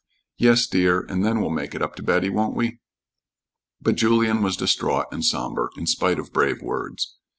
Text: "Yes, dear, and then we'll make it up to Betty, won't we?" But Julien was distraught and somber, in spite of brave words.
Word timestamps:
"Yes, 0.39 0.65
dear, 0.65 1.01
and 1.01 1.23
then 1.23 1.39
we'll 1.41 1.51
make 1.51 1.75
it 1.75 1.81
up 1.83 1.93
to 1.93 2.01
Betty, 2.01 2.27
won't 2.27 2.55
we?" 2.55 2.79
But 3.79 3.97
Julien 3.97 4.41
was 4.41 4.57
distraught 4.57 5.05
and 5.11 5.23
somber, 5.23 5.69
in 5.77 5.85
spite 5.85 6.17
of 6.17 6.33
brave 6.33 6.59
words. 6.59 7.17